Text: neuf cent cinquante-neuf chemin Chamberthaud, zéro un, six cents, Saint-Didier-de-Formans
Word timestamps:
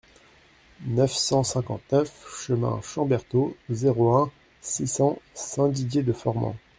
neuf 0.87 1.11
cent 1.11 1.43
cinquante-neuf 1.43 2.25
chemin 2.27 2.81
Chamberthaud, 2.81 3.55
zéro 3.69 4.15
un, 4.15 4.31
six 4.59 4.87
cents, 4.87 5.19
Saint-Didier-de-Formans 5.35 6.55